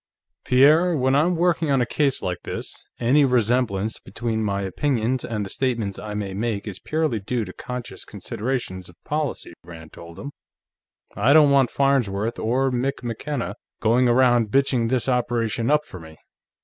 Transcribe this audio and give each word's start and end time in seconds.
"Pierre, 0.45 0.97
when 0.97 1.13
I'm 1.13 1.35
working 1.35 1.69
on 1.69 1.79
a 1.79 1.85
case 1.85 2.23
like 2.23 2.41
this, 2.41 2.87
any 2.99 3.23
resemblance 3.23 3.99
between 3.99 4.43
my 4.43 4.63
opinions 4.63 5.23
and 5.23 5.45
the 5.45 5.49
statements 5.51 5.99
I 5.99 6.15
may 6.15 6.33
make 6.33 6.67
is 6.67 6.79
purely 6.79 7.19
due 7.19 7.45
to 7.45 7.53
conscious 7.53 8.03
considerations 8.03 8.89
of 8.89 8.95
policy," 9.03 9.53
Rand 9.63 9.93
told 9.93 10.17
him. 10.17 10.31
"I 11.15 11.33
don't 11.33 11.51
want 11.51 11.69
Farnsworth 11.69 12.39
or 12.39 12.71
Mick 12.71 13.03
McKenna 13.03 13.53
going 13.79 14.09
around 14.09 14.49
bitching 14.49 14.89
this 14.89 15.07
operation 15.07 15.69
up 15.69 15.85
for 15.85 15.99
me. 15.99 16.17